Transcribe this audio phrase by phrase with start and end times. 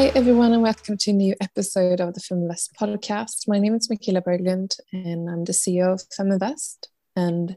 [0.00, 3.46] Hi, everyone, and welcome to a new episode of the Feminvest podcast.
[3.46, 6.86] My name is Mikaela Berglund, and I'm the CEO of Feminvest.
[7.16, 7.54] And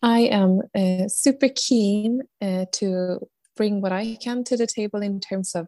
[0.00, 3.26] I am uh, super keen uh, to
[3.56, 5.66] bring what I can to the table in terms of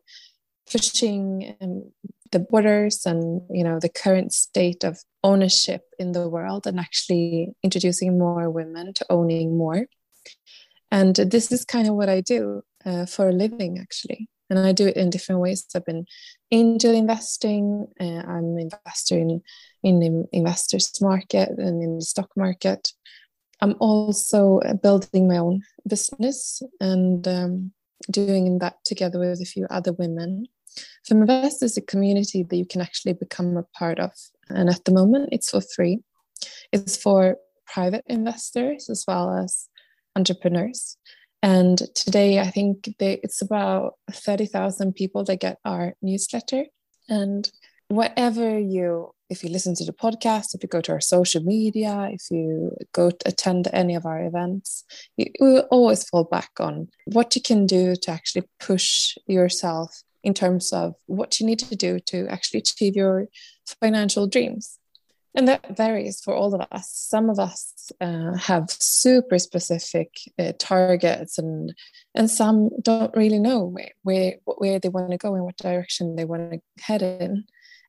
[0.70, 1.90] pushing um,
[2.30, 7.48] the borders and you know the current state of ownership in the world, and actually
[7.64, 9.86] introducing more women to owning more.
[10.92, 14.72] And this is kind of what I do uh, for a living, actually and I
[14.72, 15.66] do it in different ways.
[15.74, 16.06] I've been
[16.50, 17.88] angel investing.
[18.00, 19.42] Uh, I'm an investor in
[19.82, 22.92] in the investors market and in the stock market.
[23.60, 27.72] I'm also building my own business and um,
[28.10, 30.46] doing that together with a few other women.
[31.08, 34.10] Feminvest is a community that you can actually become a part of,
[34.50, 36.00] and at the moment, it's for free.
[36.72, 39.68] It's for private investors as well as
[40.14, 40.98] entrepreneurs.
[41.46, 46.64] And today, I think they, it's about 30,000 people that get our newsletter.
[47.08, 47.48] And
[47.86, 52.08] whatever you, if you listen to the podcast, if you go to our social media,
[52.10, 54.82] if you go attend any of our events,
[55.16, 60.34] you, will always fall back on what you can do to actually push yourself in
[60.34, 63.28] terms of what you need to do to actually achieve your
[63.80, 64.80] financial dreams
[65.36, 66.90] and that varies for all of us.
[66.90, 71.74] Some of us uh, have super specific uh, targets and
[72.14, 76.16] and some don't really know where where, where they want to go and what direction
[76.16, 77.44] they want to head in.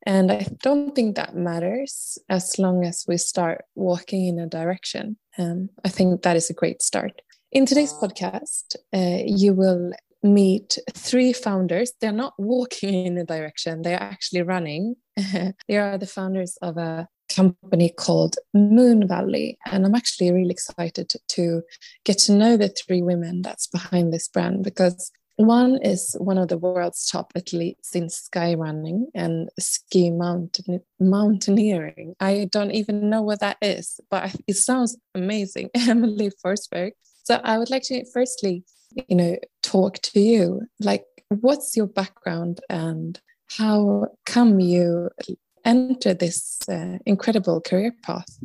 [0.05, 5.17] And i don't think that matters as long as we start walking in a direction.
[5.37, 7.21] Um, i think that is a great start.
[7.51, 11.93] In today's podcast uh, you will meet three founders.
[12.01, 13.81] They're not walking in a direction.
[13.81, 14.95] They're actually running.
[15.67, 19.58] They are the founders of a company called Moon Valley.
[19.72, 21.61] And I'm actually really excited to
[22.06, 26.48] get to know the three women that's behind this brand because one is one of
[26.48, 32.16] the world's top athletes in skyrunning and ski mountain, mountaineering.
[32.20, 35.70] I don't even know what that is, but it sounds amazing.
[35.76, 36.92] Emelie Forsberg.
[37.23, 38.64] So I would like to firstly,
[39.08, 40.61] you know, talk to you.
[40.80, 43.20] Like, what's your background and
[43.58, 45.10] how come you
[45.67, 48.39] enter this uh, incredible career path.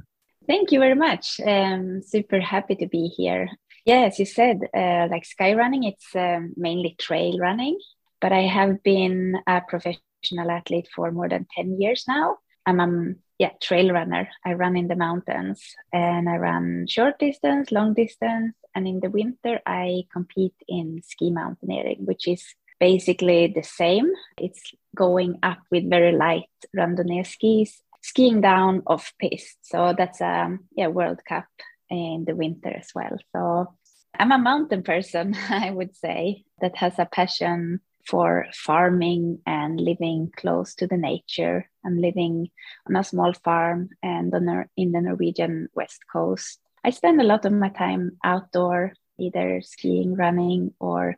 [0.47, 1.41] Thank you very much.
[1.41, 3.49] Um, super happy to be here.
[3.84, 7.78] Yeah, as you said, uh, like sky running, it's um, mainly trail running,
[8.21, 12.38] but I have been a professional athlete for more than 10 years now.
[12.66, 14.28] I'm a yeah, trail runner.
[14.44, 15.60] I run in the mountains
[15.93, 21.31] and I run short distance, long distance, and in the winter I compete in ski
[21.31, 22.44] mountaineering, which is
[22.78, 24.12] basically the same.
[24.39, 29.58] It's going up with very light randonnée skis, skiing down off piste.
[29.62, 31.47] So that's a um, yeah World Cup
[31.91, 33.16] in the winter as well.
[33.34, 33.75] So
[34.19, 40.30] I'm a mountain person, I would say, that has a passion for farming and living
[40.36, 41.69] close to the nature.
[41.84, 42.50] I'm living
[42.88, 46.59] on a small farm and on in the Norwegian west coast.
[46.84, 51.16] I spend a lot of my time outdoor, either skiing, running, or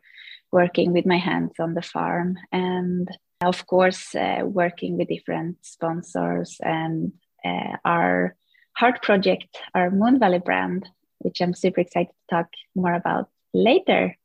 [0.51, 3.09] working with my hands on the farm and
[3.41, 7.13] of course uh, working with different sponsors and
[7.43, 8.35] uh, our
[8.77, 10.87] heart project our Moon Valley brand
[11.19, 14.17] which i'm super excited to talk more about later.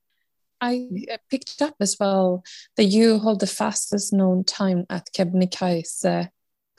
[0.61, 0.89] I
[1.31, 2.43] picked up as well
[2.77, 6.29] that you hold the fastest known time at kebnekaise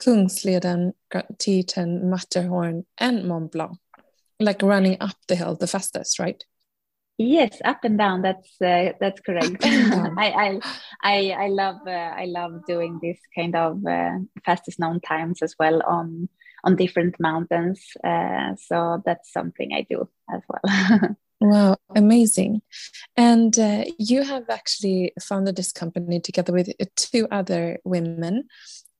[0.00, 0.92] kungsleden
[1.38, 3.78] titan matterhorn and mont blanc.
[4.38, 6.44] Like running up the hill the fastest right
[7.18, 8.22] Yes, up and down.
[8.22, 9.56] That's uh, that's correct.
[9.64, 10.60] I, I
[11.02, 15.54] I I love uh, I love doing this kind of uh, fastest known times as
[15.58, 16.28] well on
[16.64, 17.80] on different mountains.
[18.02, 21.16] Uh, so that's something I do as well.
[21.40, 22.62] wow, amazing!
[23.16, 28.44] And uh, you have actually founded this company together with two other women.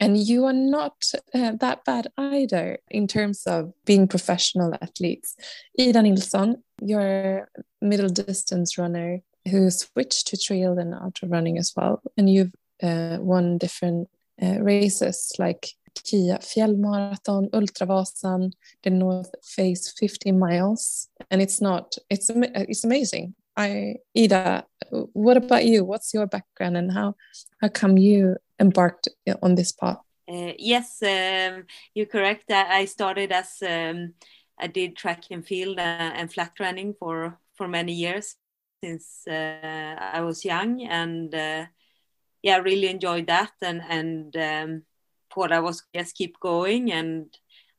[0.03, 5.37] And you are not uh, that bad either in terms of being professional athletes.
[5.79, 7.47] Ida Nilsson, you're a
[7.81, 12.03] middle distance runner who switched to trail and ultra running as well.
[12.17, 12.53] And you've
[12.83, 14.09] uh, won different
[14.43, 15.69] uh, races like
[16.03, 18.51] Kia Fjällmarathon, Ultravasan,
[18.83, 21.11] the North Face 50 miles.
[21.31, 23.37] And it's not, it's, it's amazing.
[23.57, 25.85] I, Ida, what about you?
[25.85, 27.17] What's your background and how,
[27.61, 29.09] how come you embarked
[29.43, 29.99] on this path?
[30.29, 31.65] Uh, yes, um,
[31.95, 32.51] you're correct.
[32.51, 34.15] I started as um,
[34.59, 38.37] I did track and field uh, and flat running for for many years
[38.83, 41.67] since uh, I was young, and uh,
[42.43, 43.53] yeah, really enjoyed that.
[43.61, 44.83] And and um,
[45.35, 47.27] thought I was just keep going, and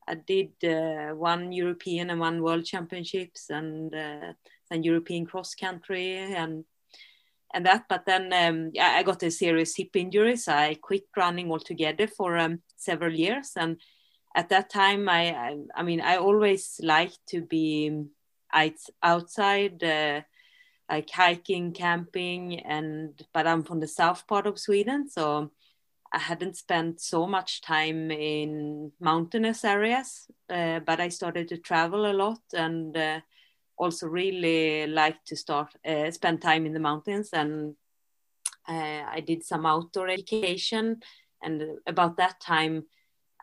[0.06, 4.32] I did uh, one European and one World Championships, and uh,
[4.70, 6.64] and European cross country, and
[7.54, 7.84] and that.
[7.88, 12.36] But then um, I got a serious hip injury, so I quit running altogether for
[12.36, 13.52] um, several years.
[13.56, 13.80] And
[14.34, 18.04] at that time, I, I, I mean, I always liked to be
[19.02, 20.22] outside, uh,
[20.90, 25.50] like hiking, camping, and but I'm from the south part of Sweden, so
[26.12, 30.26] I hadn't spent so much time in mountainous areas.
[30.50, 32.96] Uh, but I started to travel a lot and.
[32.96, 33.20] Uh,
[33.76, 37.30] also really like to start uh, spend time in the mountains.
[37.32, 37.74] And
[38.68, 41.00] uh, I did some outdoor education.
[41.42, 42.84] And about that time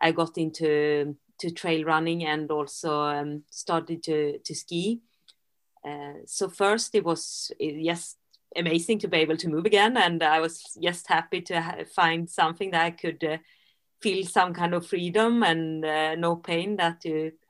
[0.01, 5.01] I got into to trail running and also um, started to to ski.
[5.85, 7.51] Uh, so first it was
[7.83, 8.17] just
[8.55, 9.97] amazing to be able to move again.
[9.97, 13.37] And I was just happy to find something that I could uh,
[14.01, 17.03] feel some kind of freedom and uh, no pain that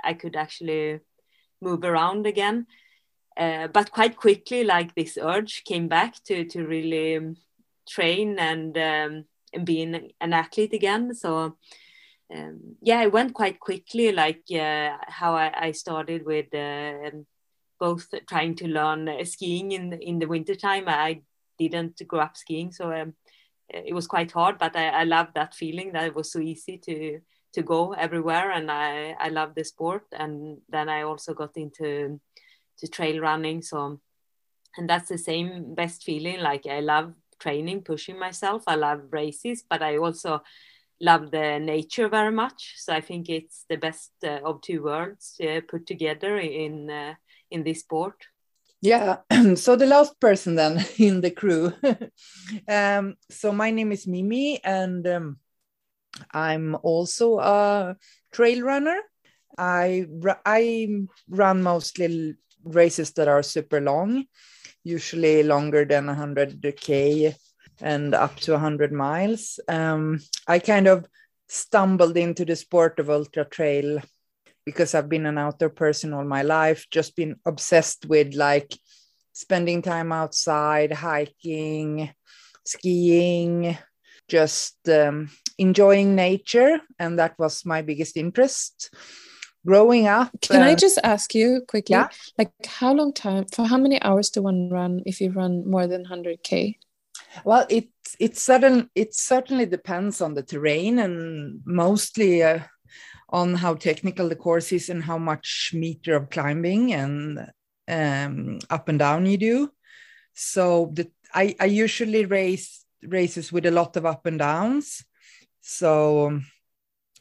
[0.04, 1.00] I could actually
[1.62, 2.68] move around again.
[3.38, 7.38] Uh, but quite quickly, like this urge came back to to really um,
[7.88, 11.13] train and um, and be an, athlete again.
[11.13, 11.58] So
[12.34, 17.12] um, yeah, I went quite quickly, like uh, how I, I, started with uh,
[17.80, 20.86] both trying to learn uh, skiing in in the wintertime.
[20.88, 21.22] I
[21.58, 23.13] didn't grow up skiing, so um,
[23.69, 24.58] it was quite hard.
[24.60, 27.22] But I, I loved that feeling that it was so easy to
[27.53, 30.06] to go everywhere and I, I love the sport.
[30.12, 32.19] And then I also got into
[32.80, 34.00] to trail running so
[34.77, 36.39] and that's the same best feeling.
[36.39, 38.63] Like I love training pushing myself.
[38.68, 40.42] I love races but I also
[41.01, 42.75] love the nature very much.
[42.77, 47.15] So I think it's the best uh, of two worlds uh, put together in uh,
[47.50, 48.15] in this sport.
[48.81, 49.18] Yeah
[49.56, 51.74] so the last person then in the crew.
[52.68, 55.38] Um, so my name is mimmi and um,
[56.31, 57.95] I'm also a
[58.31, 59.00] trail runner.
[59.57, 60.06] I
[60.45, 64.25] I run mostly races that are super long,
[64.83, 67.35] usually longer than 100k
[67.81, 69.59] and up to 100 miles.
[69.68, 71.06] Um, I kind of
[71.50, 74.00] stumbled into the sport of ultra trail
[74.65, 78.77] because I've been an outdoor person all my life, just been obsessed with like
[79.33, 82.12] spending time outside, hiking,
[82.65, 83.77] skiing,
[84.31, 86.80] just um, enjoying nature.
[86.98, 88.95] And that was my biggest interest
[89.66, 90.31] growing up.
[90.42, 91.95] Can uh, I just ask you quickly?
[91.95, 92.07] Yeah?
[92.38, 95.86] Like, how long time, for how many hours do one run if you run more
[95.86, 96.78] than 100K?
[97.44, 97.89] Well, it
[98.19, 102.60] it certain it certainly depends on the terrain and mostly uh,
[103.30, 107.51] on how technical the course is and how much meter of climbing and
[107.88, 109.69] um, up and down you do.
[110.34, 115.03] So the, I I usually race races with a lot of up and downs.
[115.62, 116.45] So um,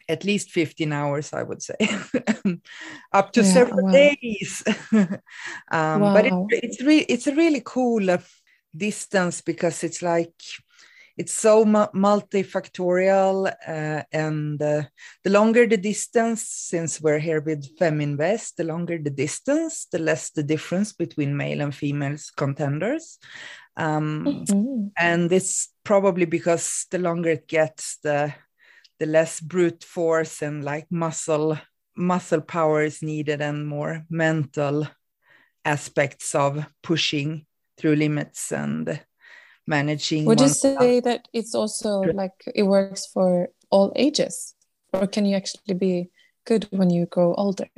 [0.08, 1.76] at least 15 hours, I would say,
[3.12, 3.92] up to yeah, several wow.
[3.92, 4.62] days.
[4.92, 6.14] um, wow.
[6.14, 8.18] But it, it's re- it's a really cool uh,
[8.76, 10.34] distance because it's like
[11.16, 14.82] it's so mu- multifactorial uh, and uh,
[15.22, 20.30] the longer the distance since we're here with feminvest the longer the distance the less
[20.30, 23.18] the difference between male and female contenders
[23.80, 24.88] um, mm-hmm.
[24.96, 28.34] and it's probably because the longer it gets the
[28.98, 31.58] the less brute force and like muscle
[31.96, 34.86] muscle power is needed and more mental
[35.64, 37.46] aspects of pushing
[37.76, 39.00] through limits and
[39.66, 44.54] managing would you say that it's also like it works for all ages?
[44.92, 46.10] Or can you actually be
[46.44, 47.68] good when you grow older?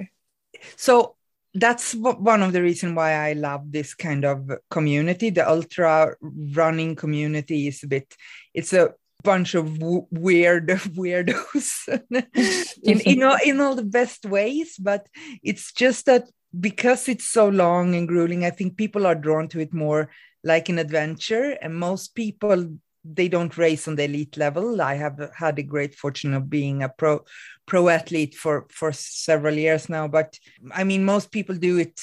[0.76, 1.16] So
[1.54, 5.30] that's one of the reasons why I love this kind of community.
[5.30, 8.16] The ultra running community is a bit,
[8.54, 11.88] it's a bunch of weird weirdos
[12.82, 15.06] in, in, all, in all the best ways, but
[15.42, 16.28] it's just that
[16.58, 20.10] because it's so long and grueling, I think people are drawn to it more
[20.44, 21.56] like an adventure.
[21.62, 24.80] And most people they don't race on the elite level.
[24.80, 27.24] I have had the great fortune of being a pro
[27.66, 30.38] pro athlete for for several years now, but
[30.72, 32.00] I mean most people do it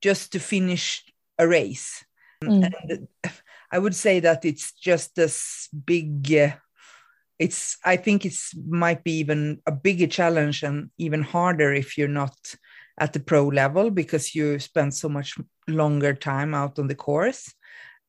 [0.00, 1.04] just to finish
[1.38, 2.04] a race.
[2.42, 2.72] Mm.
[2.72, 3.08] And
[3.72, 6.32] I would say that it's just this big.
[6.32, 6.52] Uh,
[7.38, 12.08] it's I think it's might be even a bigger challenge and even harder if you're
[12.08, 12.36] not
[12.98, 15.38] at the pro level because you spend so much
[15.68, 17.54] longer time out on the course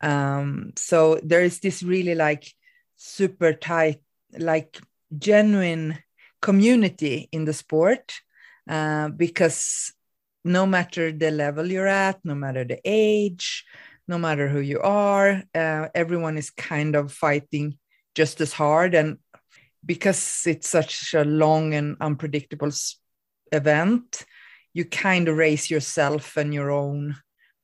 [0.01, 2.53] um, so there is this really like
[2.96, 4.01] super tight
[4.38, 4.79] like
[5.18, 5.98] genuine
[6.41, 8.22] community in the sport
[8.70, 9.91] uh, because
[10.46, 13.65] no matter the level you're at no matter the age
[14.08, 17.77] no matter who you are uh, everyone is kind of fighting
[18.20, 18.96] just as hard.
[18.96, 19.18] And
[19.86, 22.72] because it's such a long and unpredictable
[23.51, 24.25] event
[24.74, 27.15] you kind of race yourself and your own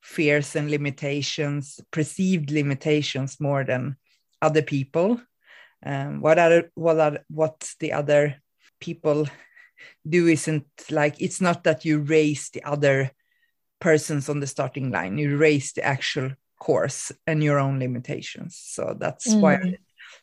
[0.06, 3.96] fears and limitations, perceived limitations more than
[4.40, 5.20] other people.
[5.84, 8.36] Um, what are what are what the other
[8.80, 9.26] people
[10.08, 13.10] do isn't like it's not that you raise the other
[13.80, 18.96] persons on the starting line you raise the actual course and your own limitations so
[18.98, 19.40] that's mm.
[19.40, 19.76] why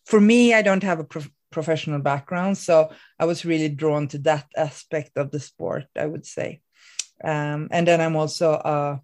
[0.05, 4.17] for me i don't have a prof- professional background so i was really drawn to
[4.17, 6.59] that aspect of the sport i would say
[7.23, 8.99] um, and then i'm also a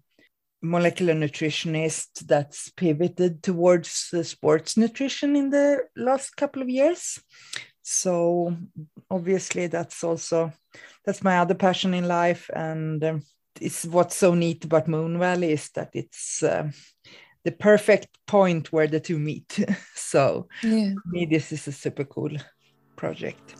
[0.62, 7.20] molecular nutritionist that's pivoted towards the sports nutrition in the last couple of years.
[7.82, 8.56] So
[9.10, 10.52] obviously that's also
[11.04, 12.50] that's my other passion in life.
[12.54, 13.22] And um,
[13.60, 16.70] it's what's so neat about moon valley is that it's uh,
[17.44, 19.58] the perfect point where the two meet.
[19.94, 20.92] So yeah.
[21.06, 22.36] me this is a super cool
[22.96, 23.54] project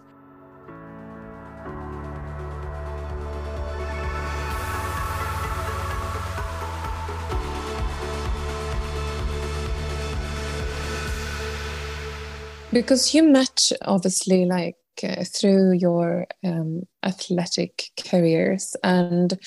[12.72, 19.38] because you met obviously like uh, through your um, athletic careers and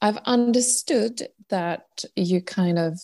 [0.00, 2.98] i've understood that you kind of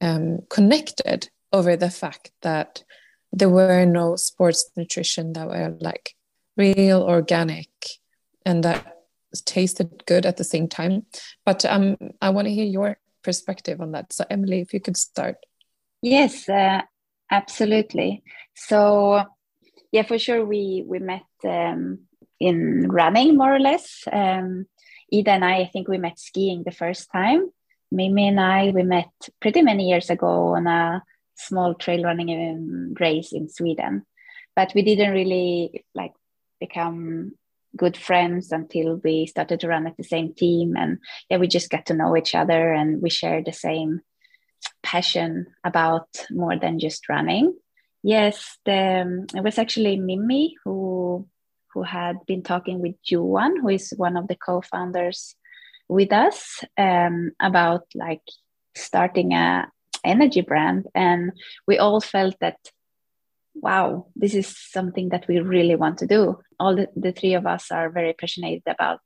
[0.00, 2.82] um, connected over the fact that
[3.32, 6.14] there were no sports nutrition that were like
[6.56, 7.68] real organic
[8.46, 8.98] and that
[9.44, 11.06] tasted good at the same time.
[11.44, 14.12] But um, i want to hear your perspective on that.
[14.12, 15.36] So emelie if you could start.
[16.02, 16.82] Yes uh,
[17.38, 18.22] absolutely
[18.54, 19.24] so
[19.94, 22.00] yeah, for sure we we met um,
[22.40, 24.02] in running more or less.
[24.10, 24.66] Um,
[25.12, 27.50] Ida and I, I think we met skiing the first time.
[27.94, 31.00] Mimmi and I, we met pretty many years ago on a
[31.36, 34.04] small trail running um, race in Sweden,
[34.56, 36.14] but we didn't really like
[36.58, 37.34] become
[37.76, 40.98] good friends until we started to run at the same team and
[41.28, 44.00] yeah we just got to know each other and we shared the same
[44.82, 47.54] passion about more than just running
[48.06, 51.26] Yes, the, it was actually Mimmi who
[51.72, 55.34] who had been talking with Johan, who is one of the co-founders
[55.88, 58.20] with us, um, about like
[58.76, 59.68] starting a
[60.04, 61.32] energy brand, and
[61.66, 62.58] we all felt that
[63.54, 66.38] wow, this is something that we really want to do.
[66.60, 68.98] All the, the three of us are very passionate about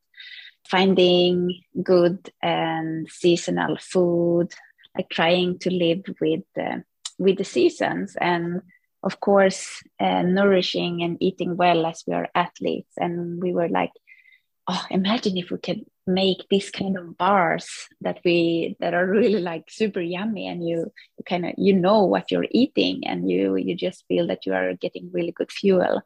[0.68, 4.48] finding good and seasonal food,
[4.98, 6.78] like trying to live with uh,
[7.18, 8.60] with the seasons and
[9.02, 12.92] of course uh, nourishing and eating well as we are athletes.
[12.96, 13.92] And we were like
[14.68, 17.68] oh imagine if we could make this kind of bars
[18.00, 22.04] that we that are really like super yummy and you, you kind of you know
[22.04, 26.02] what you're eating and you you just feel that you are getting really good fuel.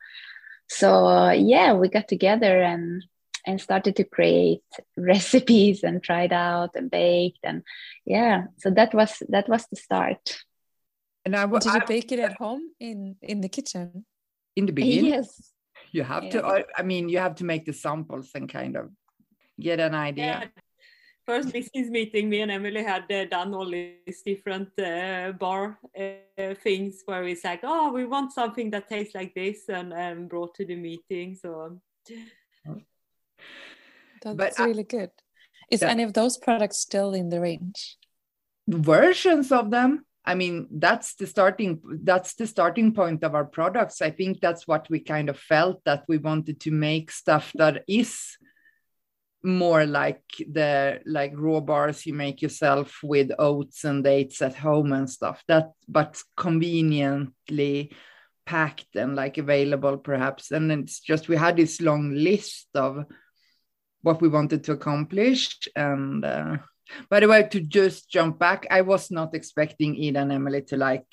[0.69, 3.05] So yeah we got together and
[3.47, 4.63] and started to create
[4.97, 7.63] recipes and tried out and baked and
[8.05, 10.43] yeah so that was that was the start
[11.25, 14.05] and I, did you I, bake it at home in in the kitchen?
[14.57, 15.53] In the beginning, yes.
[15.93, 16.31] You have yeah.
[16.31, 16.65] to.
[16.77, 18.91] I mean, you have to make the samples and kind of
[19.61, 20.25] get an idea.
[20.25, 20.45] Yeah.
[21.25, 26.55] First business meeting, me and Emelie had uh, done all these different uh, bar uh,
[26.63, 30.55] things where we said, "Oh, we want something that tastes like this," and um, brought
[30.57, 31.37] to the meeting.
[31.37, 31.81] So
[34.23, 35.11] that's but really good.
[35.71, 37.97] Is any of those products still in the range?
[38.69, 44.01] Versions of them I mean, that's the starting that's the starting point of our products.
[44.01, 47.83] I think that's what we kind of felt that we wanted to make stuff that
[47.89, 48.37] is
[49.43, 54.93] more like the like raw bars you make yourself with oats and dates at home
[54.93, 57.93] and stuff that but conveniently
[58.47, 63.05] packed and like available perhaps and it's just we had this long list of
[64.03, 66.57] what we wanted to accomplish and uh,
[67.09, 70.77] by the way, to just jump back, I was not expecting Ida and Emelie to
[70.77, 71.07] like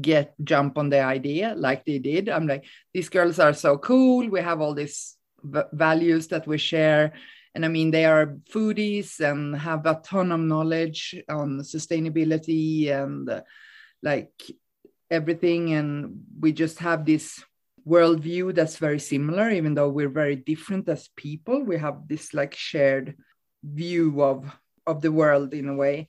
[0.00, 2.28] get jump on the idea like they did.
[2.28, 4.28] I'm like, these girls are so cool.
[4.28, 7.12] We have all these values that we share.
[7.54, 13.28] And I mean, they are foodies and have a ton of knowledge on sustainability and
[13.28, 13.42] uh,
[14.02, 14.32] like
[15.10, 15.72] everything.
[15.74, 17.44] And we just have this
[17.86, 21.62] worldview that's very similar, even though we're very different as people.
[21.62, 23.16] We have this like shared
[23.62, 24.44] view of
[24.86, 26.08] of the world in a way.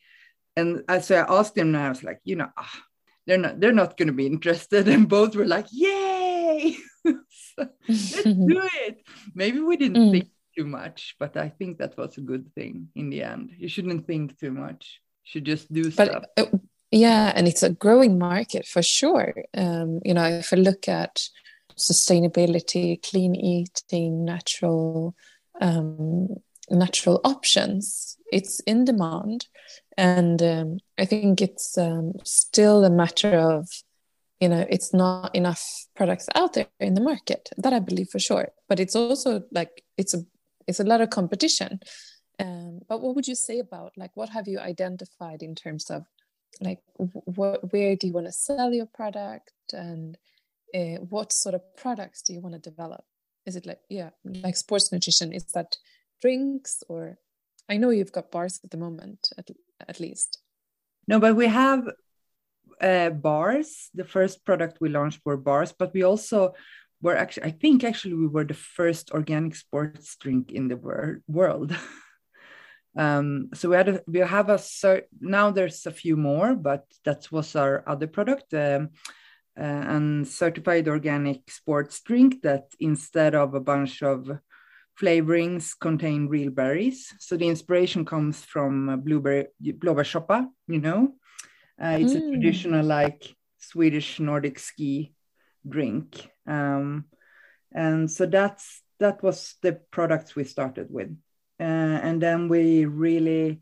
[0.57, 2.81] And so I asked them, and I was like, you know, ah,
[3.27, 4.87] they're not they're not going to be interested.
[4.93, 9.03] And both were like, yay, so, let's do it.
[9.33, 10.11] Maybe we didn't mm.
[10.11, 13.51] think too much, but I think that was a good thing in the end.
[13.57, 15.01] You shouldn't think too much.
[15.25, 16.23] You should just do but, stuff.
[16.37, 16.57] Uh,
[16.91, 19.33] yeah, and it's a growing market for sure.
[19.53, 21.27] Um, you know, if I look at
[21.77, 25.15] sustainability, clean eating, natural
[25.61, 26.27] um,
[26.69, 28.17] natural options.
[28.31, 29.47] It's in demand,
[29.97, 33.69] and um, I think it's um, still a matter of
[34.39, 38.19] you know it's not enough products out there in the market that i believe for
[38.19, 38.49] sure.
[38.67, 40.25] But it's also like it's a
[40.67, 41.79] it's a lot of competition.
[42.37, 46.05] Um, but what would you say about like what have you identified in terms of
[46.61, 49.53] like what where do you want to sell your product?
[49.73, 50.17] And
[50.75, 53.03] uh, what sort of products do you want to develop?
[53.45, 55.77] Is it like yeah like sports nutrition is that
[56.21, 57.17] drinks or
[57.69, 59.49] i know you've got bars at the moment at,
[59.87, 60.39] at least.
[61.07, 61.87] No but we have
[62.81, 63.89] uh, bars.
[63.93, 66.53] The first product we launched were bars but we also
[67.01, 71.21] were actually i think actually we were the first organic sports drink in the wor-
[71.27, 71.75] world.
[72.97, 74.57] Um, so we had a, we have a
[75.19, 78.91] now there's a few more but that was our other product um,
[79.57, 84.29] uh, and certified organic sports drink that instead of a bunch of
[84.99, 91.13] flavorings contain real berries so the inspiration comes from blueberry blåbärssoppa you know
[91.81, 92.27] uh, it's mm.
[92.27, 95.13] a traditional like swedish nordic ski
[95.67, 97.05] drink um,
[97.73, 101.09] and so that's that was the products we started with
[101.59, 103.61] uh, and then we really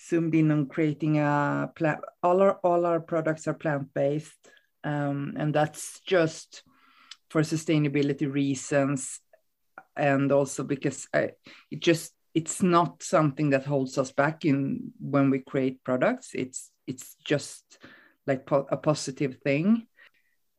[0.00, 2.00] zoomed in on creating a plant.
[2.22, 4.50] All our all our products are plant based,
[4.84, 6.62] um, and that's just
[7.30, 9.20] for sustainability reasons,
[9.96, 11.30] and also because I,
[11.70, 16.30] it just it's not something that holds us back in when we create products.
[16.34, 17.78] It's it's just
[18.26, 19.86] like po- a positive thing.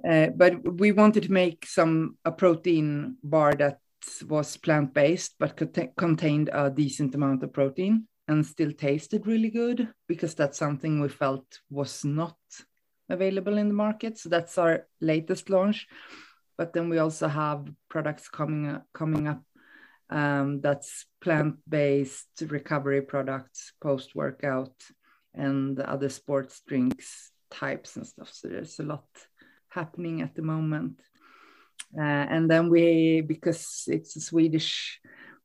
[0.07, 3.79] Uh, but we wanted to make some a protein bar that
[4.27, 9.49] was plant based but cont- contained a decent amount of protein and still tasted really
[9.49, 12.37] good because that's something we felt was not
[13.09, 14.17] available in the market.
[14.17, 15.87] So that's our latest launch.
[16.57, 19.41] But then we also have products coming up, coming up
[20.09, 24.75] um, that's plant based recovery products, post workout,
[25.33, 28.31] and other sports drinks types and stuff.
[28.31, 29.05] So there's a lot
[29.69, 31.01] happening at the moment.
[31.97, 34.99] Uh, and then we, because it's a Swedish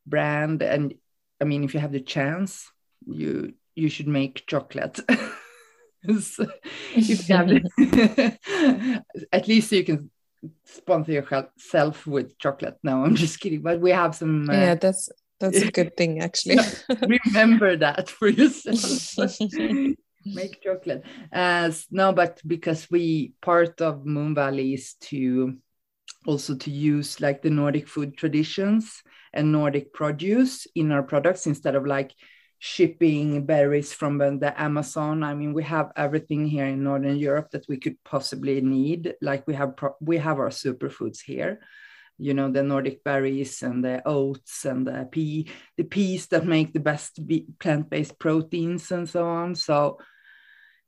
[0.07, 0.95] brand, and
[1.41, 2.71] I mean, if you have the chance,
[3.07, 5.01] you you should make chocolate.
[9.33, 10.11] at least you can
[10.65, 12.79] sponsor yourself with chocolate.
[12.83, 13.63] No, I'm just kidding.
[13.63, 14.49] But we have some.
[14.49, 15.09] Uh, yeah, that's
[15.39, 16.59] that's a good thing, actually.
[17.27, 19.15] remember that for yourself.
[20.27, 21.05] make chocolate.
[21.33, 25.57] Uh, no, but because we part of Moon Valley is to
[26.27, 31.75] also to use like the Nordic food traditions and Nordic produce in our products instead
[31.75, 32.13] of like
[32.63, 35.25] shipping berries from the Amazon.
[35.25, 39.15] I mean, we have everything here in Northern Europe that we could possibly need.
[39.23, 41.61] Like we have we have our superfoods here,
[42.19, 46.75] you know, the Nordic berries and the oats and the pea, the peas that make
[46.75, 47.19] the best
[47.59, 49.55] plant-based proteins and so on.
[49.55, 49.99] So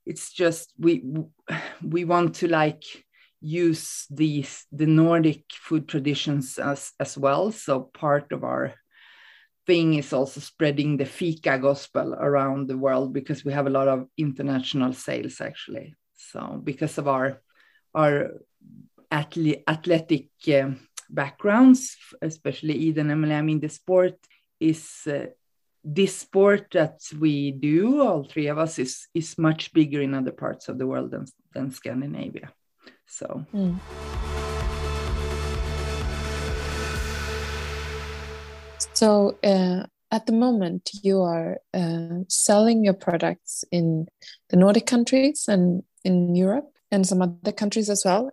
[0.05, 1.03] it's just we
[1.83, 2.85] we want to like
[3.41, 7.51] use these the Nordic food traditions as as well.
[7.51, 8.75] So part of our
[9.67, 13.89] thing is also spreading the fika gospel around the world because we have a lot
[13.89, 15.95] of international sales actually.
[16.15, 17.41] So because of our
[17.95, 18.31] our
[19.11, 20.71] athletic uh,
[21.11, 24.19] backgrounds, especially Eden Emelie, I mean the sport
[24.61, 25.07] is.
[25.07, 25.27] Uh,
[25.85, 30.31] this sport that we do, all three of us, is is much bigger in other
[30.31, 32.53] parts of the world than, than Scandinavia.
[33.07, 33.45] So.
[33.53, 34.32] Mm.
[38.95, 44.07] So uh, at the moment, you are uh, selling your products in
[44.51, 48.31] the Nordic countries and in Europe and some other countries as well.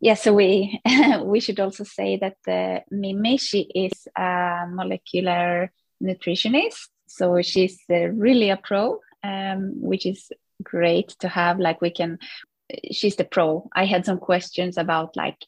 [0.00, 0.80] Yeah, so we
[1.24, 8.08] we should also say that uh, Mimmi she is a molecular nutritionist, so she's uh,
[8.08, 10.30] really a pro, um, which is
[10.62, 11.58] great to have.
[11.58, 12.18] Like we can
[12.92, 13.68] she's the pro.
[13.74, 15.38] I had some questions about like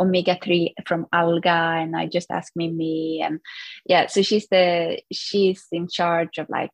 [0.00, 3.40] omega 3 from alga and I just asked Mimmi and
[3.86, 6.70] yeah so she's the she's in charge of like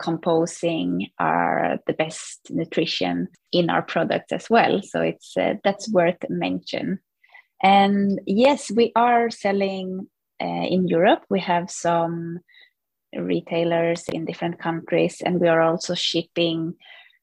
[0.00, 4.82] composing our the best nutrition in our products as well.
[4.82, 6.98] So it's uh, that's worth mention.
[7.62, 10.08] And yes we are selling
[10.42, 11.24] uh, in Europe.
[11.30, 12.40] We have some
[13.16, 16.74] retailers in different countries and we are also shipping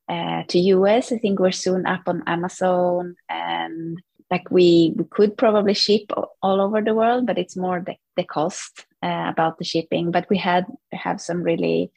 [0.07, 1.12] uh, to US.
[1.12, 4.01] I think we're soon up on Amazon and
[4.32, 6.12] like we, we could probably ship
[6.42, 10.12] all over the world, but it's more the, the cost uh, about the shipping.
[10.12, 11.92] But we had have some really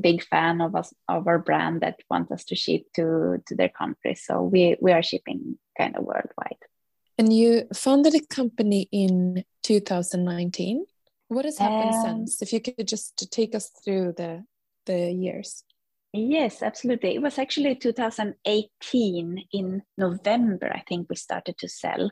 [0.00, 3.68] big fan of us of our brand that want us to ship to to their
[3.68, 4.14] country.
[4.14, 6.62] So we we are shipping kind of worldwide.
[7.18, 10.86] And you founded a company in 2019.
[11.28, 12.42] What has happened um, since?
[12.42, 14.44] If you could just take us through the
[14.86, 15.62] the years.
[16.12, 17.14] Yes, absolutely.
[17.14, 22.10] It was actually 2018 in November, I think we started to sell.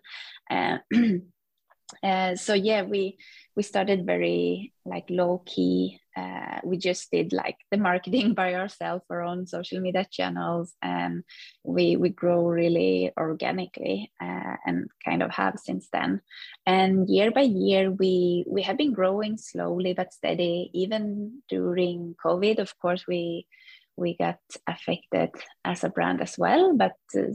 [0.49, 0.79] Uh,
[2.05, 3.19] uh, so yeah, we
[3.57, 5.99] we started very like low key.
[6.17, 11.25] Uh, we just did like the marketing by ourselves, our own social media channels, and
[11.65, 16.21] we we grow really organically uh, and kind of have since then.
[16.67, 20.71] And year by year, we we have been growing slowly but steady.
[20.73, 23.49] Even during COVID, of course, we
[23.99, 25.31] we got affected
[25.65, 27.33] as a brand as well, but uh,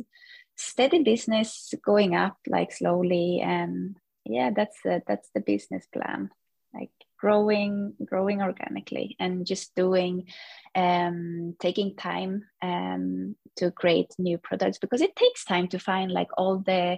[0.56, 6.30] steady business going up like slowly and yeah that's the, that's the business plan.
[6.73, 10.28] Like growing growing organically and just doing
[10.76, 16.30] um taking time um to create new products because it takes time to find like
[16.38, 16.97] all the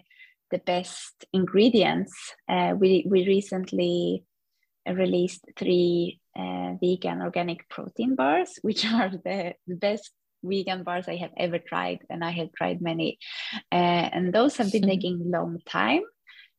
[0.51, 2.13] the best ingredients.
[2.47, 4.23] Uh, we we recently
[4.87, 10.11] released three uh, vegan organic protein bars which are the, the best
[10.43, 13.17] vegan bars i have ever tried and i have tried many.
[13.71, 16.01] Uh, and those have been taking long time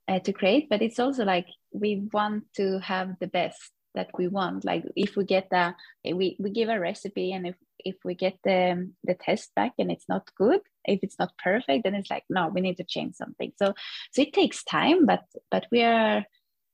[0.08, 4.28] uh, to create but it's also like we want to have the best that we
[4.28, 4.64] want.
[4.64, 8.38] Like if we get the we, we give a recipe and if if we get
[8.44, 12.24] the the test back and it's not good if it's not perfect then it's like
[12.30, 13.52] no we need to change something.
[13.56, 13.74] So
[14.12, 16.24] so it takes time but but we are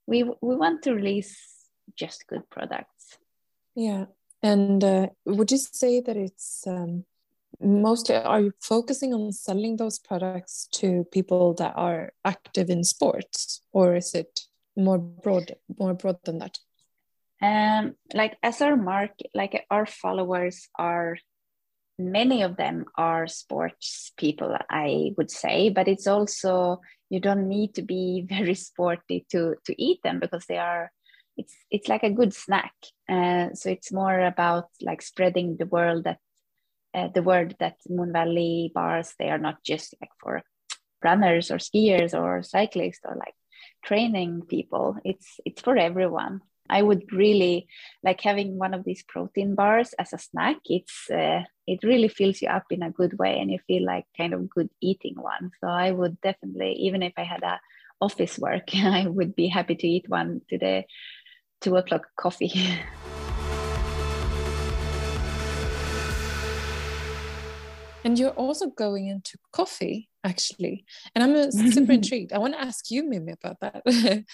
[0.07, 1.35] we we want to release
[1.97, 2.92] just good products
[3.75, 4.07] yeah.
[4.43, 7.05] And uh, would you say that it's um,
[7.61, 13.63] mostly are you focusing on selling those products to people that are active in sports
[13.73, 14.41] or is it
[14.77, 16.59] more broad more broad than that?
[17.41, 21.17] Um like as our market like our followers are
[21.99, 26.81] many of them are sports people i would say but it's also
[27.11, 30.91] you don't need to be very sporty to to eat them because they are
[31.37, 32.75] it's it's like a good snack
[33.09, 36.19] uh, so it's more about like spreading the world that
[36.95, 40.43] uh, the word that Moon Valley bars they are not just like for
[41.03, 43.35] runners or skiers or cyclists or like
[43.85, 44.97] training people.
[45.05, 46.41] It's it's for everyone.
[46.71, 47.67] I would really
[48.03, 50.57] like having one of these protein bars as a snack.
[50.67, 54.07] It's uh, it really fills you up in a good way, and you feel like
[54.17, 55.51] kind of good eating one.
[55.61, 57.61] So I would definitely, even if I had a
[58.01, 60.85] office work, I would be happy to eat one to the
[61.63, 62.53] two o'clock coffee.
[68.05, 70.85] And you're also going into coffee, actually.
[71.15, 72.33] And I'm super intrigued.
[72.33, 73.83] I want to ask you, Mimmi, about that.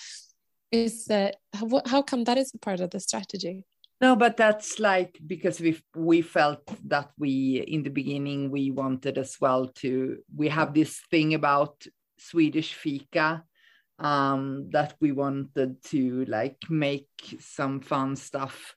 [0.70, 3.64] Is that how, how come that is a part of the strategy?
[4.02, 9.16] No, but that's like because we we felt that we in the beginning we wanted
[9.16, 11.86] as well to we have this thing about
[12.18, 13.44] Swedish fika
[13.98, 17.08] um, that we wanted to like make
[17.40, 18.74] some fun stuff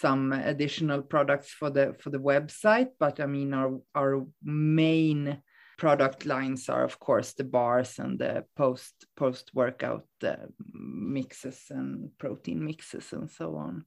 [0.00, 2.90] some additional products for the for the website.
[2.98, 5.42] But i mean our our main
[5.78, 10.36] product lines are of course the bars and the post post workout uh,
[10.72, 13.84] mixes and protein mixes and so on.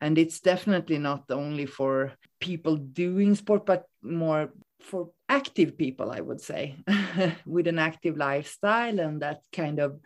[0.00, 4.50] And it's definitely not only for people doing sport but more
[4.84, 6.76] for active people i would say
[7.46, 9.98] with an active lifestyle and that kind of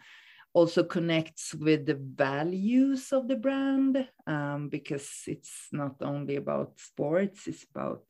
[0.54, 7.46] also connects with the values of the brand um, because it's not only about sports
[7.46, 8.02] it's about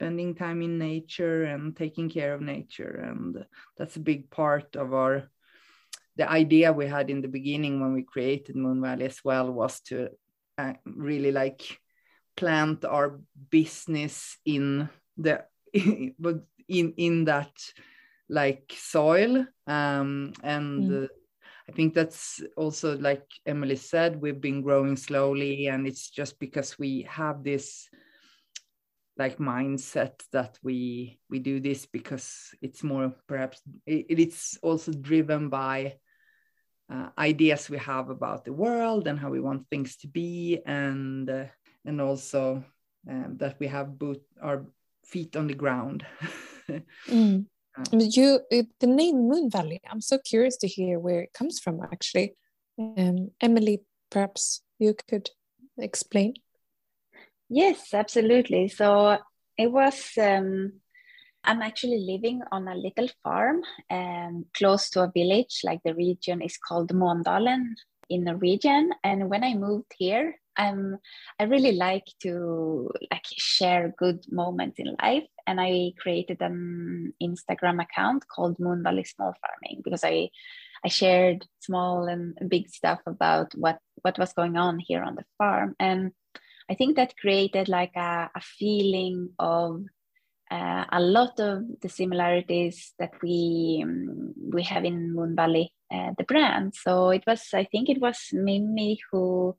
[0.00, 3.04] spending time in nature and taking care of nature.
[3.04, 3.44] And
[3.76, 5.28] that's a big part of our
[6.16, 9.80] the idea we had in the beginning when we created moon valley as well was
[9.80, 10.08] to
[10.58, 11.62] uh, really like
[12.36, 15.44] plant our business in the
[16.68, 17.52] in in that
[18.28, 21.04] like soil um, and mm.
[21.04, 21.08] uh,
[21.70, 26.76] I think that's also like Emelie said, we've been growing slowly, and it's just because
[26.80, 27.88] we have this
[29.16, 35.48] like mindset that we we do this because it's more perhaps it, it's also driven
[35.48, 35.94] by
[36.92, 41.30] uh, ideas we have about the world and how we want things to be and
[41.30, 41.44] uh,
[41.84, 42.64] and also
[43.08, 44.66] um, that we have both our
[45.10, 46.06] feet on the ground
[47.08, 47.46] mm.
[47.92, 49.80] You the name Moon Valley.
[49.88, 51.80] I'm so curious to hear where it comes from.
[51.82, 52.34] Actually,
[52.78, 55.30] um, Emelie, perhaps you could
[55.78, 56.34] explain.
[57.48, 58.68] Yes, absolutely.
[58.68, 59.18] So
[59.56, 60.10] it was.
[60.18, 60.80] Um,
[61.42, 65.60] I'm actually living on a little farm um, close to a village.
[65.64, 67.76] Like the region is called Måndalen
[68.10, 68.90] in Norwegian.
[69.02, 70.98] And when I moved here, I'm
[71.38, 77.80] I really like to like share good moments in life, and I created an Instagram
[77.82, 80.28] account called Moon Valley Small Farming because I
[80.84, 85.24] I shared small and big stuff about what what was going on here on the
[85.38, 86.12] farm and
[86.70, 89.82] i think that created like a, a feeling of
[90.50, 96.10] uh, a lot of the similarities that we um, we have in moon valley uh,
[96.18, 96.74] the brand.
[96.74, 99.56] So it was i think it was mimmi who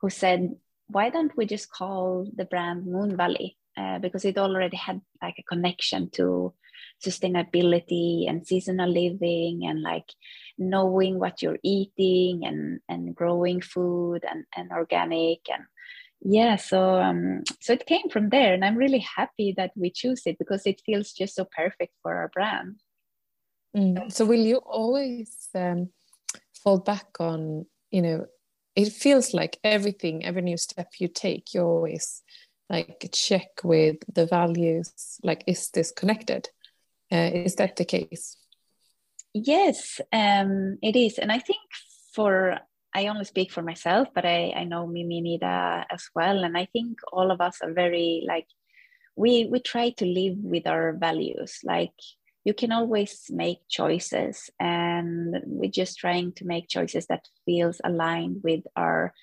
[0.00, 0.50] who said
[0.88, 3.56] why don't we just call the brand moon valley?
[3.76, 6.54] Uh, because it already had like a connection to
[7.04, 10.06] sustainability and seasonal living and like
[10.56, 15.64] knowing what you're eating and and growing food and, and organic and
[16.24, 20.22] yeah so um so it came from there and i'm really happy that we choose
[20.26, 22.80] it because it feels just so perfect for our brand.
[23.76, 24.10] Mm.
[24.10, 25.90] so will you always um,
[26.62, 28.26] fall back on you know
[28.74, 32.22] it feels like everything every new step you take you always
[32.70, 36.48] like check with the values like is this connected?
[37.12, 38.36] Uh, is that the case?
[39.34, 41.60] Yes um, it is and i think
[42.14, 42.58] for
[42.94, 46.44] i only speak for myself but i i know mimmi nida as well.
[46.44, 48.46] And i think all of us are very like
[49.16, 51.58] we we try to live with our values.
[51.64, 51.94] Like
[52.44, 58.42] you can always make choices and we're just trying to make choices that feels aligned
[58.42, 59.14] with our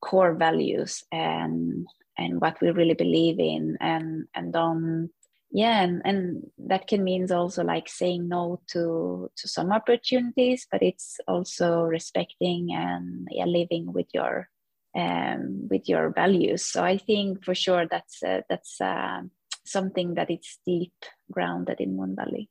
[0.00, 1.86] core values and
[2.18, 3.76] and what we really believe in.
[3.80, 5.10] And and don't
[5.56, 10.82] yeah and, and that can means also like saying no to to some opportunities but
[10.82, 14.48] it's also respecting and yeah living with your
[14.94, 19.22] um with your values so i think for sure that's uh, that's uh,
[19.64, 20.92] something that it's deep
[21.32, 22.48] grounded in moon valley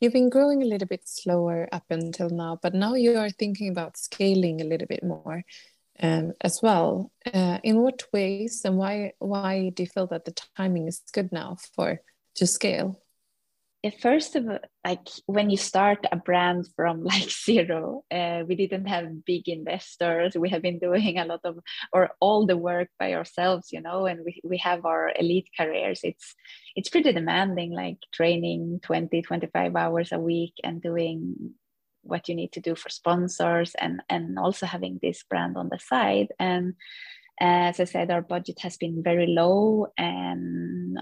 [0.00, 3.70] You've been growing a little bit slower up until now, but now you are thinking
[3.70, 5.44] about scaling a little bit more
[6.02, 7.10] um, as well.
[7.24, 11.32] Uh, in what ways and why why do you feel that the timing is good
[11.32, 12.00] now for
[12.36, 13.00] to scale?
[13.90, 18.86] first of all, like when you start a brand from like zero, uh, we didn't
[18.86, 20.36] have big investors.
[20.36, 21.58] We have been doing a lot of
[21.92, 26.00] or all the work by ourselves, you know, and we, we have our elite careers.
[26.02, 26.34] It's
[26.76, 31.54] it's pretty demanding, like training 20, 25 hours a week and doing
[32.02, 35.78] what you need to do for sponsors and and also having this brand on the
[35.78, 36.28] side.
[36.38, 36.74] And
[37.40, 40.98] as I said, our budget has been very low and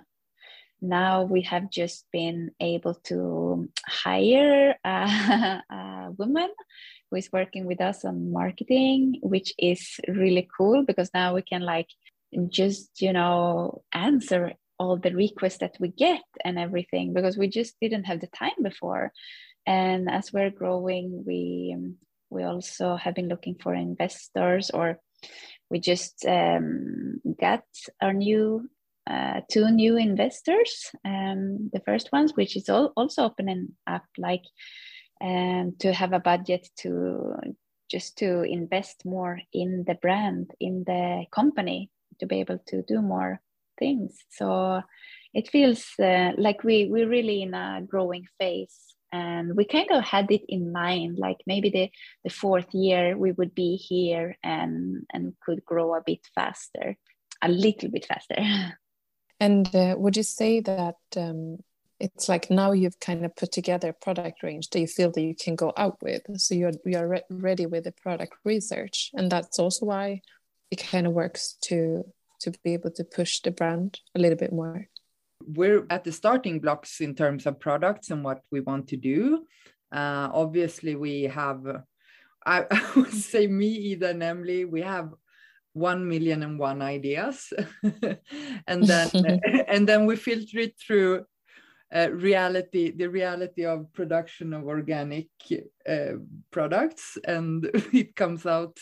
[0.82, 4.88] now we have just been able to hire a,
[5.70, 6.50] a, woman
[7.10, 11.62] who is working with us on marketing which is really cool because now we can
[11.62, 11.88] like
[12.48, 17.76] just you know answer all the requests that we get and everything because we just
[17.80, 19.12] didn't have the time before.
[19.64, 21.76] And as we're growing we
[22.30, 24.98] we also have been looking for investors or
[25.70, 27.64] we just um, got
[28.00, 28.68] our new
[29.08, 30.90] uh, two new investors.
[31.04, 34.44] Um, the first ones, which is all, also opening up, like
[35.20, 37.34] um, to have a budget to
[37.90, 43.02] just to invest more in the brand, in the company, to be able to do
[43.02, 43.40] more
[43.78, 44.16] things.
[44.30, 44.82] So
[45.34, 50.02] it feels uh, like we we're really in a growing phase and we kind of
[50.02, 51.90] had it in mind like maybe the,
[52.24, 56.96] the fourth year we would be here and and could grow a bit faster
[57.42, 58.36] a little bit faster
[59.42, 61.58] And uh, would you say that um,
[61.98, 65.20] it's like now you've kind of put together a product range that you feel that
[65.20, 66.22] you can go out with?
[66.36, 70.20] So you're you're re ready with the product research, and that's also why
[70.70, 72.04] it kind of works to
[72.42, 74.86] to be able to push the brand a little bit more.
[75.44, 79.44] We're at the starting blocks in terms of products and what we want to do.
[79.90, 81.66] Uh, obviously, we have.
[82.46, 85.10] I, I would say me, Ida, and Emelie, we have
[85.72, 87.52] one million and one ideas.
[88.66, 89.10] And then
[89.68, 91.24] and then we filter it through
[91.94, 95.28] uh, reality the reality of production of organic
[95.88, 96.16] uh,
[96.50, 97.18] products.
[97.24, 98.78] And it comes out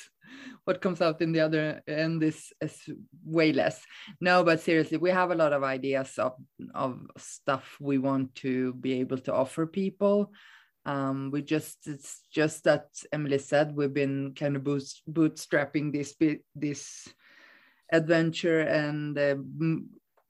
[0.64, 2.88] what comes out in the other end is, is
[3.24, 3.84] way less.
[4.20, 6.34] No but seriously we have a lot of ideas of,
[6.74, 10.32] of stuff we want to be able to offer people
[10.86, 16.16] um, we just it's just that Emelie said we've been kind of boost, bootstrapping this
[16.54, 17.08] this
[17.92, 19.36] adventure and uh,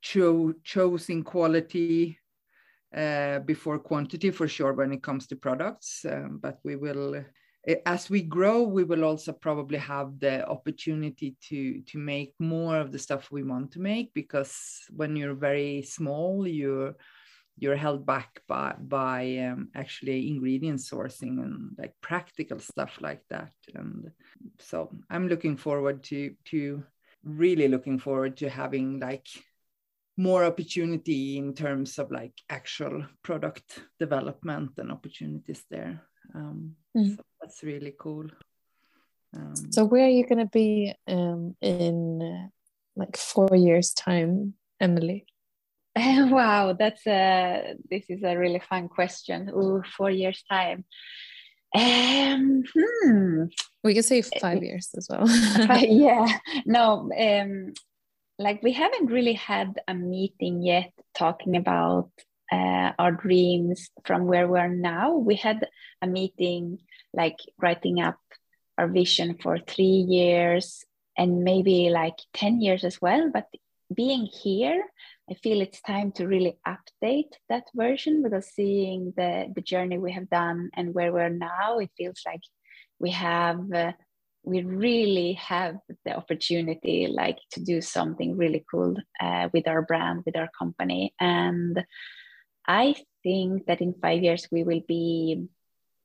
[0.03, 2.19] cho- choosing quality
[2.97, 6.05] uh, before quantity for sure when it comes to products.
[6.09, 7.23] Um, but we will,
[7.87, 12.91] as we grow, we will also probably have the opportunity to to make more of
[12.91, 16.97] the stuff we want to make because when you're very small, you're
[17.61, 23.53] you're held back by by um, actually ingredient sourcing and like practical stuff like that
[23.75, 24.11] and
[24.59, 26.83] so i'm looking forward to to
[27.25, 29.29] really looking forward to having like
[30.17, 36.03] more opportunity in terms of like actual product development and opportunities there
[36.35, 37.17] um, mm.
[37.17, 38.27] so that's really cool
[39.35, 42.49] Um, so where are you going to be um, in uh,
[42.97, 45.27] like four years time, Emelie?
[45.97, 49.51] wow, that's a this is a really fun question.
[49.51, 50.85] Ooh, four years time.
[51.75, 53.45] Um, hmm.
[53.83, 55.29] We can say five years as well.
[55.81, 56.27] yeah,
[56.67, 57.73] no, um,
[58.39, 62.11] like we haven't really had a meeting yet talking about
[62.53, 65.17] uh, our dreams from where we are now.
[65.17, 65.69] We had
[66.03, 66.79] a meeting
[67.13, 68.19] like writing up
[68.79, 70.85] our vision for three years
[71.17, 73.31] and maybe like 10 years as well.
[73.33, 73.47] But
[73.95, 74.83] being here,
[75.31, 80.13] I feel it's time to really update that version because seeing the, the journey we
[80.13, 82.41] have done and where we're now, it feels like
[82.99, 83.61] we have.
[83.73, 83.93] Uh,
[84.43, 90.23] we really have the opportunity like to do something really cool uh, with our brand
[90.25, 91.85] with our company and
[92.67, 95.49] I think that in five years we will be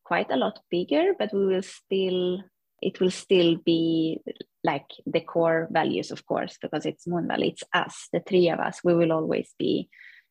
[0.04, 2.42] quite a lot bigger, but we will still
[2.82, 4.20] it will still be
[4.64, 8.82] like the core values, of course, because it's Moonvalley, it's us, the three of us.
[8.84, 9.90] We will always be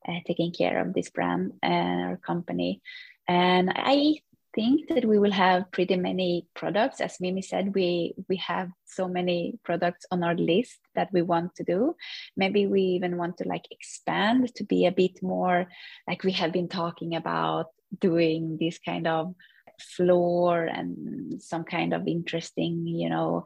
[0.09, 2.83] uh, taking care of this brand and our company.
[3.27, 4.17] And I
[4.55, 7.01] think that we will have pretty many products.
[7.01, 11.55] As Mimmi said, we we have so many products on our list that we want
[11.57, 11.97] to do.
[12.37, 15.67] Maybe we even want to like expand to be a bit more
[16.07, 17.67] like we have been talking about
[17.99, 19.35] doing this kind of
[19.81, 23.45] floor and some kind of interesting, you know,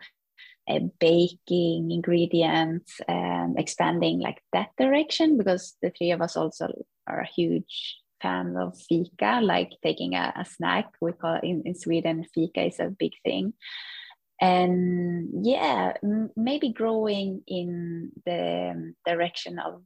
[0.68, 6.68] uh, baking ingredients and expanding like that direction because the three of us also
[7.06, 10.86] are a huge fan of fika, like taking a, a snack.
[11.00, 13.54] We call in, in Sweden, fika is a big thing.
[14.40, 19.82] And yeah, m- maybe growing in the direction of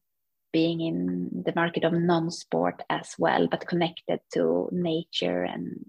[0.53, 5.87] being in the market of non-sport as well, but connected to nature and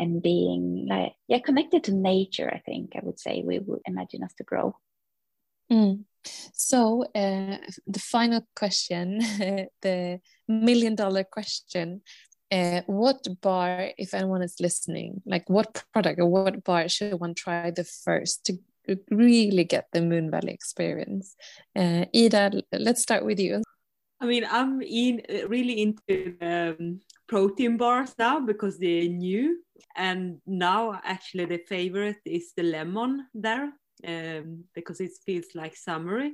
[0.00, 2.50] and being like yeah connected to nature.
[2.52, 4.76] I think I would say we would imagine us to grow.
[5.70, 6.04] Mm.
[6.52, 9.18] So, uh, the final question,
[9.82, 12.02] the million dollar question.
[12.50, 17.34] Uh, what bar, if anyone is listening, like what product or what bar should one
[17.34, 18.58] try the first to
[19.10, 21.36] really get the moon valley experience?
[21.74, 23.62] Uh, Ida, let's start with you.
[24.24, 29.62] I mean, I'm in really into um, protein bars now because they're new,
[29.96, 33.70] and now actually the favorite is the lemon there
[34.08, 36.32] um, because it feels like summery.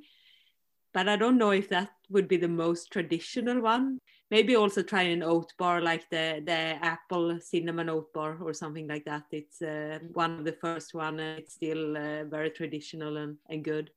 [0.94, 3.98] But I don't know if that would be the most traditional one.
[4.30, 8.86] Maybe also try an oat bar like the the apple cinnamon oat bar or something
[8.86, 9.24] like that.
[9.32, 11.18] It's uh, one of the first one.
[11.18, 13.90] It's still uh, very traditional and, and good.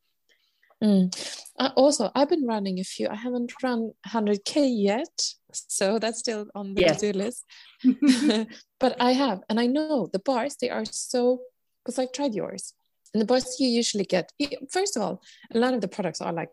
[0.84, 1.43] Mm.
[1.60, 3.08] Uh, also, I've been running a few.
[3.08, 7.00] I haven't run 100k yet, so that's still on the yes.
[7.02, 7.46] to-do list.
[8.80, 10.56] but I have, and I know the bars.
[10.60, 11.42] They are so
[11.84, 12.74] because I tried yours,
[13.14, 14.32] and the bars you usually get,
[14.72, 15.22] first of all,
[15.54, 16.50] a lot of the products are like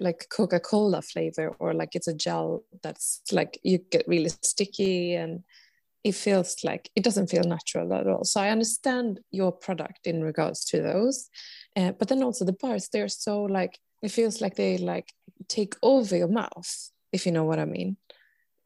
[0.00, 5.42] like Coca-Cola flavor or like it's a gel that's like you get really sticky and
[6.04, 8.24] it feels like it doesn't feel natural at all.
[8.24, 11.30] So I understand your product in regards to those,
[11.76, 15.12] uh, but then also the bars they're so like it feels like they like
[15.48, 17.96] take over your mouth if you know what I mean.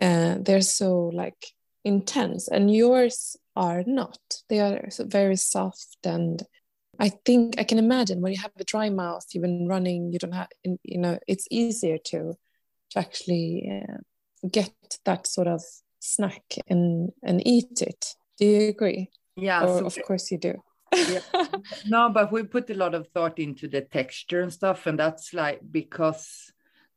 [0.01, 1.47] Uh, they're so like
[1.85, 4.19] intense, and yours are not.
[4.49, 6.43] They are very soft and
[7.01, 10.19] I think I can imagine when you have a dry mouth, you've been running, you
[10.19, 12.35] don't have, you know, it's easier to
[12.91, 13.99] to actually uh,
[14.51, 14.73] get
[15.05, 15.63] that sort of
[16.01, 18.15] snack and and eat it.
[18.39, 19.11] Do you agree?
[19.37, 20.63] Yeah, or, so of course you do.
[20.95, 21.21] Yeah.
[21.87, 25.35] No, but we put a lot of thought into the texture and stuff, and that's
[25.35, 26.53] like because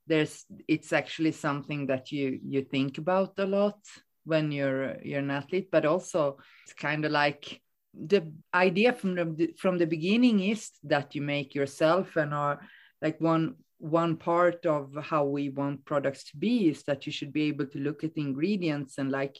[0.07, 3.79] there's it's actually something that you you think about a lot
[4.25, 7.61] when you're you're an athlete, but also it's kind of like
[7.93, 12.59] the idea from the from the beginning is that you make yourself and are
[13.01, 17.33] like one one part of how we want products to be is that you should
[17.33, 19.35] be able to look at ingredients and like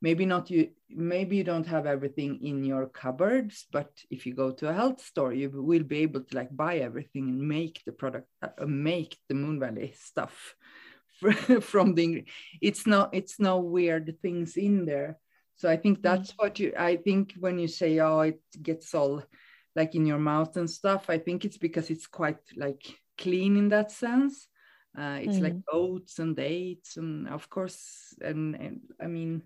[0.00, 4.50] maybe not you maybe you don't have everything in your cupboards but if you go
[4.50, 7.92] to a health store you will be able to like buy everything and make the
[7.92, 10.54] product uh, make the moon valley stuff
[11.60, 12.24] from the
[12.60, 15.18] it's not it's no weird things in there
[15.60, 19.22] so I think that's what you, I think when you say, oh, it gets all
[19.76, 22.82] like in your mouth and stuff, I think it's because it's quite like
[23.18, 24.48] clean in that sense.
[24.98, 25.42] Uh, it's mm.
[25.42, 29.42] like oats and dates, and of course, and, and I mean,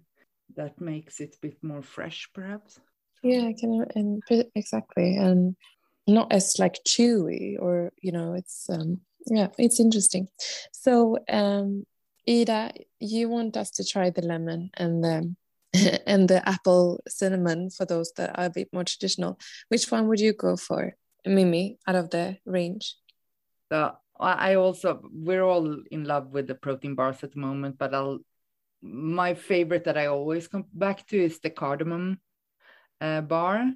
[0.56, 2.80] that makes it a bit more fresh, perhaps.
[3.22, 4.22] Yeah, I can, and
[4.54, 5.56] exactly, and
[6.06, 10.28] not as like chewy, or you know, it's um, yeah, it's interesting.
[10.72, 11.84] So, um,
[12.28, 15.34] Ida, you want us to try the lemon and the
[16.06, 19.38] and the apple cinnamon for those that are a bit more traditional.
[19.68, 20.94] Which one would you go for,
[21.26, 22.96] Mimmi, out of the range?
[23.72, 27.94] So I also we're all in love with the protein bars at the moment, but
[27.94, 28.20] I'll
[28.84, 32.20] my favorite that I always come back to is the cardamom
[33.00, 33.72] uh, bar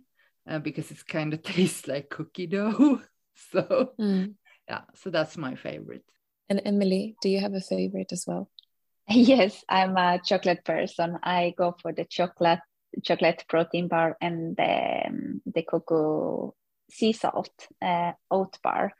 [0.49, 3.01] uh, because it kind of tastes like cookie dough.
[3.53, 4.35] so mm.
[4.69, 6.05] yeah, so that's my favorite.
[6.51, 8.51] And Emelie, do you have a favorite as well?
[9.11, 11.19] Yes, I'm a chocolate person.
[11.23, 12.61] I go for the chocolate
[13.03, 16.55] chocolate protein bar and the um, the cocoa
[16.91, 18.93] sea salt uh, oat bar.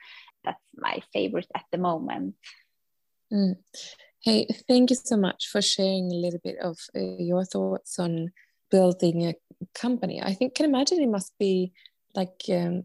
[0.43, 2.35] That's my favorite at the moment.
[3.31, 3.57] Mm.
[4.21, 8.31] Hey, thank you so much for sharing a little bit of uh, your thoughts on
[8.69, 9.35] building a
[9.73, 10.21] company.
[10.21, 11.71] I think can imagine it must be
[12.15, 12.83] like um,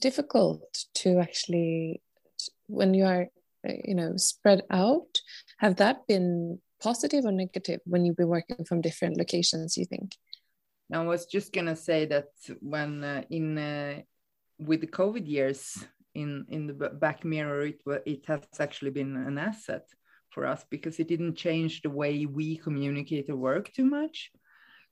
[0.00, 2.00] difficult to actually
[2.66, 3.26] when you are
[3.68, 5.20] uh, you know spread out
[5.58, 10.12] have that been positive or negative when you've been working from different locations you think
[10.92, 12.28] i was just gonna say that
[12.60, 14.00] when uh, in uh,
[14.58, 19.38] with the covid years in in the back mirror it it has actually been an
[19.38, 19.88] asset
[20.30, 24.30] for us because it didn't change the way we communicate or work too much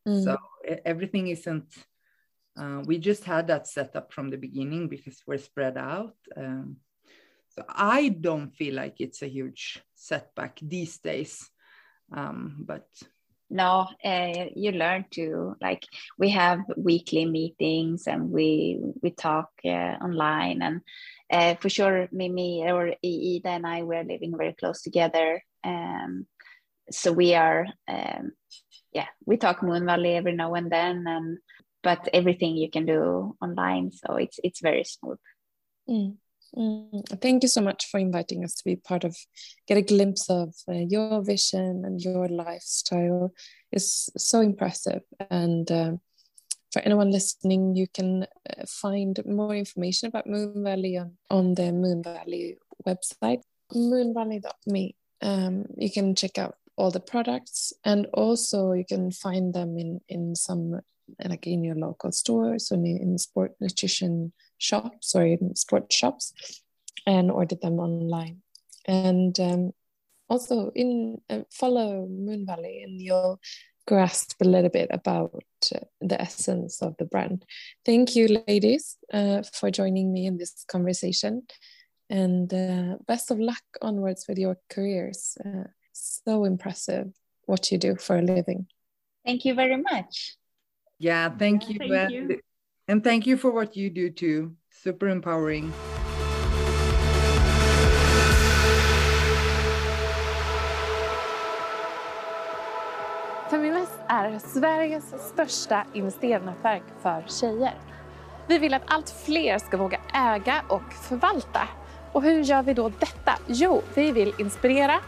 [0.06, 0.22] mm.
[0.24, 0.36] so
[0.84, 1.74] everything isn't
[2.58, 6.76] uh, we just had that set up from the beginning because we're spread out um,
[7.56, 11.50] so I don't feel like it's a huge setback these days.
[12.12, 12.86] Um, but
[13.48, 15.84] no, uh, you learn to like
[16.18, 20.80] we have weekly meetings and we we talk uh, online and
[21.30, 25.42] uh, for sure Mimmi or Ida and I we're living very close together.
[25.64, 26.26] Um,
[26.90, 28.32] so we are um,
[28.92, 31.38] yeah we talk Moon Valley every now and then and
[31.82, 35.18] but everything you can do online so it's it's very smooth.
[35.88, 36.16] Mm.
[36.56, 39.16] Mm, thank you so much for inviting us to be part of,
[39.68, 43.32] get a glimpse of uh, your vision and your lifestyle.
[43.70, 45.02] It's so impressive.
[45.30, 45.92] And uh,
[46.72, 51.72] for anyone listening, you can uh, find more information about Moon Valley on, on the
[51.72, 53.42] Moon Valley website,
[53.74, 54.96] moonvalley.me.
[55.20, 60.00] Um, you can check out all the products and also you can find them in,
[60.08, 60.80] in some
[61.24, 66.32] like in your local stores or in sport nutrition shops or in sport shops
[67.06, 68.42] and order them online.
[68.86, 69.72] And um,
[70.28, 73.40] also in uh, follow Moon Valley and you'll
[73.86, 75.44] grasp a little bit about
[75.74, 77.44] uh, the essence of the brand.
[77.84, 81.42] Thank you, ladies, uh, for joining me in this conversation.
[82.10, 85.36] And uh, best of luck onwards with your careers.
[85.44, 87.12] Uh, so impressive
[87.46, 88.66] what you do for a living.
[89.24, 90.36] Thank you very much.
[90.98, 91.78] Yeah, thank you.
[91.78, 92.40] Thank and, you.
[92.88, 94.56] And thank you for what you do too.
[94.70, 95.72] Super empowering.
[103.50, 107.74] Feminvest är Sveriges största investeringsnätverk för tjejer.
[108.48, 111.68] Vi vill att allt fler ska våga äga och förvalta.
[112.12, 113.32] Och hur gör vi då detta?
[113.46, 115.00] Jo, vi vill inspirera,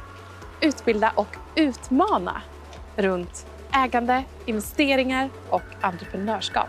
[0.61, 2.43] utbilda och utmana
[2.97, 6.69] runt ägande, investeringar och entreprenörskap.